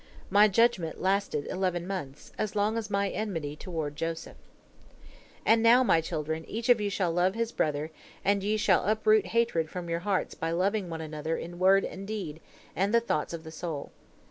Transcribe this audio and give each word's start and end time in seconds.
My 0.31 0.47
judgment 0.47 0.99
lasted 0.99 1.45
eleven 1.47 1.85
months, 1.85 2.31
as 2.35 2.55
long 2.55 2.75
as 2.75 2.89
my 2.89 3.09
enmity 3.09 3.55
toward 3.55 3.95
Joseph. 3.95 4.37
"And 5.45 5.61
now, 5.61 5.83
my 5.83 6.01
children, 6.01 6.43
each 6.45 6.69
of 6.69 6.81
you 6.81 6.89
shall 6.89 7.11
love 7.11 7.35
his 7.35 7.51
brother, 7.51 7.91
and 8.25 8.41
ye 8.41 8.57
shall 8.57 8.83
uproot 8.85 9.27
hatred 9.27 9.69
from 9.69 9.91
your 9.91 9.99
hearts 9.99 10.33
by 10.33 10.49
loving 10.53 10.89
one 10.89 11.01
another 11.01 11.37
in 11.37 11.59
word 11.59 11.85
and 11.85 12.07
deed 12.07 12.41
and 12.75 12.91
the 12.95 12.99
thoughts 12.99 13.31
of 13.31 13.43
the 13.43 13.51
soul. 13.51 13.91